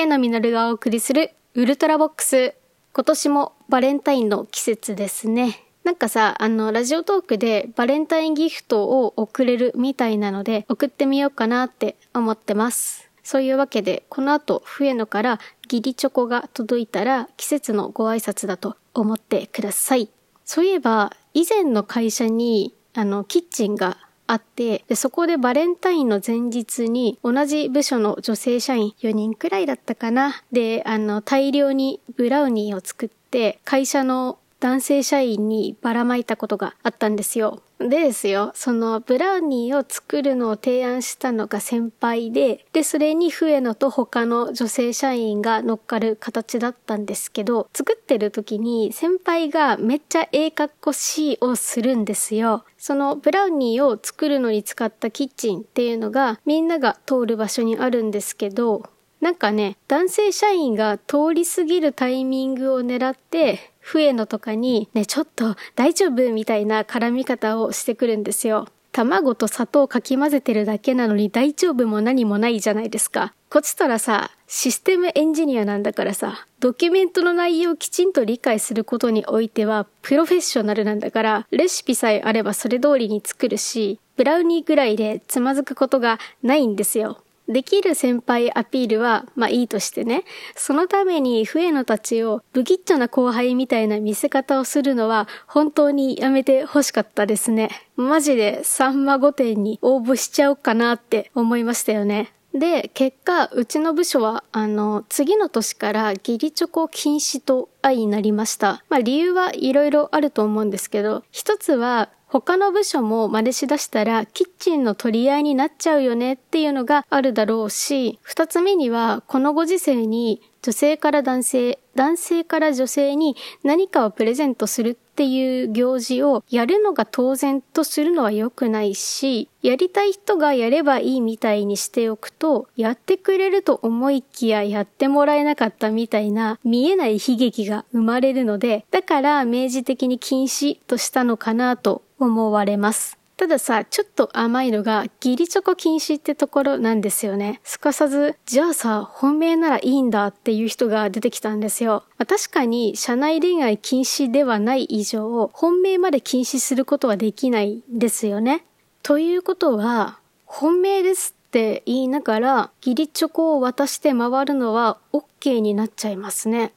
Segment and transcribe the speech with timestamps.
[0.00, 2.54] 上野実がお送りするウルトラボックス。
[2.94, 5.62] 今年もバレンタインの季節ですね。
[5.84, 13.10] なんかさ、あの、ラジオトークでバレンタインギフトを送れるみたいなので、送ってみようかなって思ってます。
[13.22, 20.08] そういうわけで、この後、笛野から義理チョコが届いたら、季節のご挨拶だと思ってください。
[20.46, 23.98] そういえば、以前の会社に、あの、キッチンが
[24.30, 30.42] あってで、そこでバレンタインの前日に同じ部署の女性社員4人くらいだったかな。
[30.52, 37.60] で、あの、大量にブラウニーを作って、会社の男性社員にばらまいたことがあったんですよ。
[37.88, 52.64] でですよ、そのブラウニーを作るのを提案したのが先輩で、で、それに笛野と他の女性社員が乗っかる形だったんですけど、作ってる時に先輩がめっちゃええかっこしいをするんですよ。
[52.76, 58.90] そのブラウニーを作るのに使ったキッチンっていうのがみんなが通る場所にあるんですけど、
[59.22, 68.68] なんかね、男性社員が通り過ぎるタイミングを狙って、笛野とかに、ね、ちょっと大丈夫みたいな絡み方をしてくるんですよ。
[68.92, 73.34] 卵と砂糖をかき混ぜてるだけなのに大丈夫も何もないじゃないですか。
[73.48, 87.22] こっちとらさ、システムエンジニアなんだからさ、ドキュメントの内容をきちんと理解することにおいては、プロフェッショナルなんだから、レシピさえあればそれ通りに作るし、ブラウニーぐらいでつまずくことがないんですよ。
[87.50, 97.70] できる先輩アピールは、まあいいとしてね、そのために笛野たちを不吉祥な後輩みたいな見せ方をするのは本当にやめて欲しかったですね。
[97.96, 102.32] マジでさんま御殿に応募しちゃおうかなって思いましたよね。
[102.54, 108.82] で、結果、うちの部署は、あの、次の年から義理チョコ禁止と愛になりました。
[108.88, 143.19] まあ理由はいろいろあると思うんですけど、一つは他の部署も真似しだしたらキッチンの取り合いになっちゃうよねっていうのがあるだろうし、二つ目にはこのご時世に女性から男性、男性から女性に何かをプレゼントするっていう行事をやるのが当然とするのは良くないし、やりたい人がやればいいみたいにしておくと、やってくれると思いきややってもらえなかったみたいな見えない悲劇が生まれるので、だから明示的に禁止としたのかなと思われます。
[143.40, 147.62] たださ、ちょっと甘いのが、義理チョコ禁止ってところなんですよね。
[147.64, 152.04] すかさず、じゃあさ、本命ならいいんだっていう人が出てきたんですよ。
[152.18, 158.66] まあ、確かに、社内恋愛禁止ではない以上、本命まで禁止することはできないですよね。
[159.02, 166.74] ということは、本命ですって言いながら、義理チョコを渡して回るのは OK になっちゃいますね。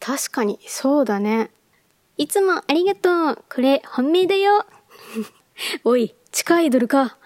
[0.00, 1.50] 確かに、そうだね。
[2.16, 3.44] いつもありがとう。
[3.54, 4.64] これ、本命だよ。
[5.84, 7.16] おい、地下アイドルか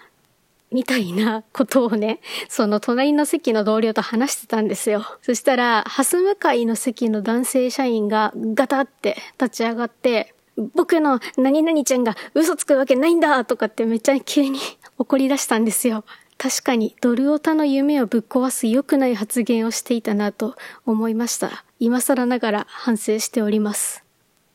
[0.71, 5.05] みたいなことをね、その隣の席の同僚と話してたんですよ。
[5.21, 10.33] そしたら、ハス向かいの席の男性社員がガタって立ち上がって、
[10.75, 14.59] 僕の何々ちゃんが嘘つくわけないんだとかってめっちゃ急に
[14.97, 16.03] 怒り出したんですよ。
[16.37, 20.55] 確かにドルオタの夢をぶっ壊す良くない発言をしていたなと
[20.87, 21.63] 思いました。
[21.79, 24.03] 今更ながら反省しております。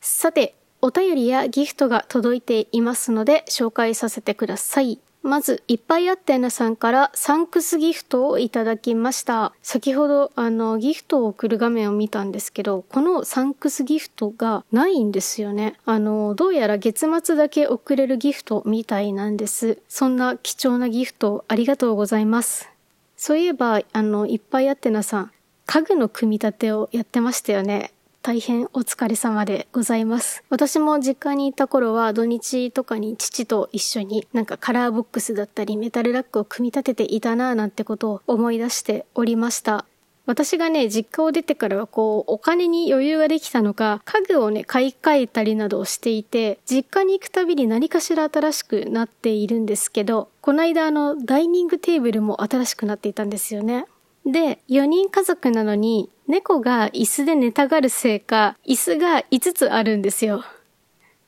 [0.01, 4.99] さて、お便りやギフトが届いていますので紹介させてください。
[5.23, 9.51] まず、いっぱいあってなさんからサンクスギフトをいただきました。
[9.61, 15.73] 先ほど、あの、ギフトを送る画面を見たんですけど、このサンクスギフトがないんですよね。
[15.85, 19.79] あの、どうやら月末だけ送れるギフトみたいなんです。
[19.89, 22.69] そんな貴重なギフトありがとうございます。
[23.17, 25.31] そういえば、あの、いっぱいあってなさん、
[25.65, 27.91] 家具の組み立てをやってましたよね。
[28.27, 30.43] 大変お疲れ様でございます。
[30.49, 39.85] 私も実家にいた頃は土日とかに父と一緒になんかカラーボックスだったりメタルラックを組み立てていたなぁなんてことを思い出しておりました。
[40.25, 53.85] 私がね、実家を出てからはこう、お金に余裕ができたのか、家具をね、買い替えたりなどをしていて、実家に行くたびに何かしら新しくなっているんですけど、この間あの、ダイニングテーブルも新しくなっていたんですよね。
[54.25, 60.43] で、4人家族なのに、猫が椅子で寝たがるせいか、椅子が5つあるんですよ。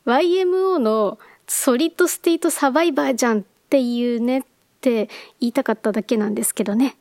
[0.06, 1.18] YMO の
[1.48, 4.42] ソリッドステートサバイバーじゃんっていうねっ
[4.82, 5.10] て
[5.40, 6.98] 言いたかっただけなんですけどね。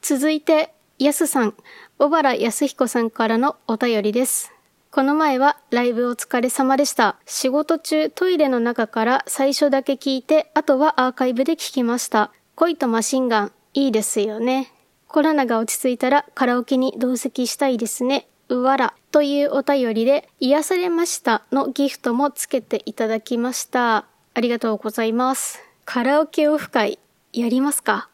[0.00, 1.54] 続いて、やすさん、
[1.98, 4.52] 小原康彦さんからのお便りです。
[4.92, 7.16] この前はライブお疲れ様でした。
[7.26, 12.30] 仕事中トイレの中から最初だけ聞いて、あとはアーカイブで聞きました。
[12.54, 14.70] 恋とマシンガン、いいですよね。
[15.14, 18.26] コロナが落ち着いたらカラオケに同席したいですね。
[18.48, 18.94] うわら。
[19.12, 24.06] というお便りで、癒されましたのギフトもつけていただきました。
[24.34, 25.60] ありがとうございます。
[25.84, 26.98] カラオケオフ会、
[27.32, 28.08] やりますか？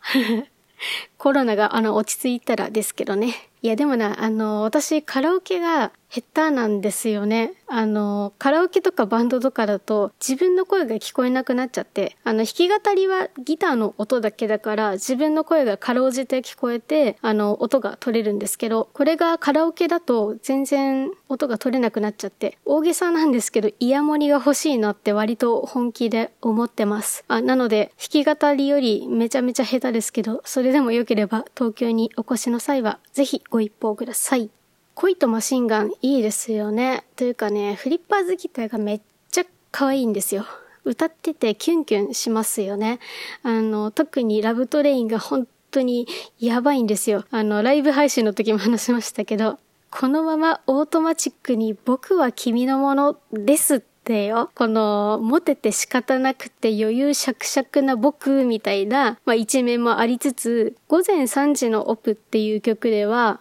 [1.17, 3.49] コロナがあの落ち着いたらですけどね。
[3.63, 7.53] いやでもな、あの、私カラオケが下手なんですよね。
[7.69, 27.25] あの、カラオケとかバンドとかだと自分の声が聞こえなくなっちゃって、あの、弾き語りはギターの音だけだから自分の声がかろうじて聞こえて、あの、音が取れるんですけど、これがカラオケだと全然音が取れなくなっちゃって、大げさなんですけど、イヤモニが欲しいなって割と本気で思ってます。
[27.29, 34.51] あなので、弾き語りよりめちゃめちゃ下手ですけど、それでも良ければ東京にお越しの際はぜひご一報ください。
[34.95, 37.05] 恋とマシンガンいいですよね。
[37.17, 39.01] というかね、フリッパーズギターがめっ
[39.31, 40.45] ちゃ可愛いんですよ。
[40.85, 43.01] 歌っててキュンキュンしますよね。
[43.43, 46.07] あの、特にラブトレインが本当に
[46.39, 47.25] やばいんですよ。
[47.31, 49.59] あの、ライブ配信の時も話しましたけど、
[49.91, 54.51] このままオートマチックに僕は君のものですってよ。
[54.55, 63.41] この、モテて仕方なくて余裕しゃくしゃくな僕みたいな、まあ一面もありつつ、午前3時のオプっていう曲では、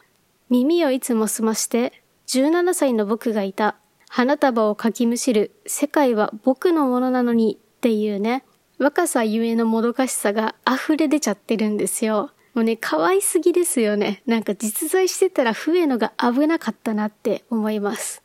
[0.50, 1.94] 耳をいつも澄まして、
[2.28, 3.76] 17歳の僕がいた。
[4.10, 5.52] 花束をかきむしる。
[5.68, 8.44] 世界は僕のものなのにっていうね、
[8.80, 12.32] 若さゆえのもどかしさが溢れ出ちゃってるんですよ。
[12.56, 14.24] もうね、可愛すぎですよね。
[14.26, 18.24] なんか実在してたら増えのが危なかったなって思います。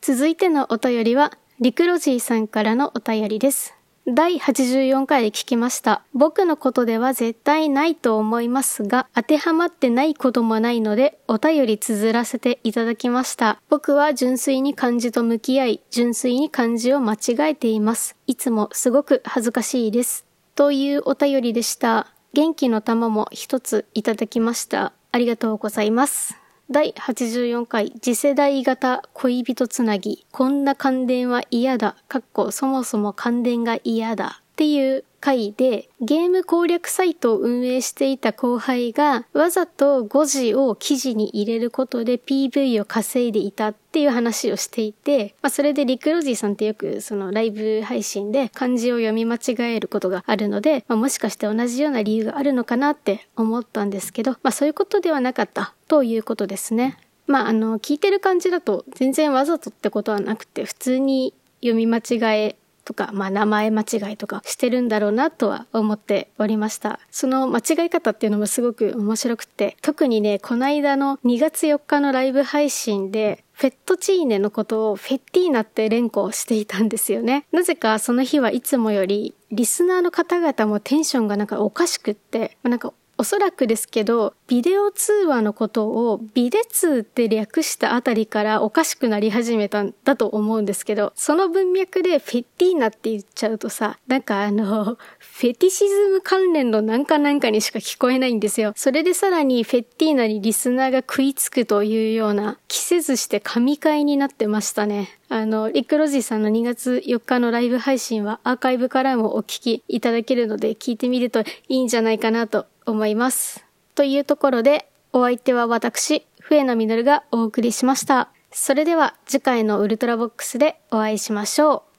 [0.00, 3.74] 続いてのお便りは、リクロジーさんからのお便りです。
[4.06, 6.02] 第84回で聞きました。
[6.12, 13.62] 僕のことでは絶対ないと思いますが、当てはまってないこともないので、お便り綴らせていただきました。
[13.70, 18.14] 僕は純粋に漢字と向き合い、純粋に漢字を間違えています。
[18.26, 20.26] いつもすごく恥ずかしいです。
[20.54, 22.08] というお便りでした。
[22.34, 24.92] 元気の玉も一ついただきました。
[25.12, 26.43] ありがとうございます。
[26.70, 34.40] 第84回次世代型恋人つなぎ、こんな感電は嫌だ、かっこそもそも感電が嫌だ。
[34.40, 56.98] っていう回で、ゲーム攻略サイトを運営していた後輩が、わざと5時を記事に入れることで PV を稼いでいたっていう話をしていて、まあ、それでリクロジーさんってよくそのライブ配信で漢字を読み間違えることがあるので、まあ、もしかして同じような理由があるのかなって思ったんですけど、まあ、そういうことではなかったということですね。
[57.26, 61.32] まあ、あの、聞いてる感じだと全然わざとってことはなくて、普通に
[61.62, 67.00] 読み間違えとか、まあ名前間違いとかしてるんだろうなとは思っておりました。
[67.10, 77.46] その間違い方っていうのもすごく面白くて、特にね、この間の2月4日のライブ配信で、フェットチーネのことをフェッティーナって連呼していたんですよね。
[77.52, 98.72] なぜかその日はいつもよりリスナーの方々もテンションがなんかおかしくって、なんかおそらくですけど、ビデオ通話のことをビデ通って略したあたりからおかしくなり始めたんだと思うんですけど、その文脈でフェティーナって言っちゃうとさ、なんかあの、フェティシズム関連のなんかなんかにしか聞こえないんですよ。
[98.76, 105.08] それでさらにフェティーナにリスナーが食いつくというような、着せずして神回になってましたね。
[105.28, 113.64] あの、リックロジーさんの2月4日のライブ配信はアーカイブからもお聞きいただけるので聞いてみるといいんじゃないかなと思います。
[113.94, 118.28] というところで、お相手は私、笛野実がお送りしました。
[118.50, 121.93] それでは次回のウルトラボックスでお会いしましょう。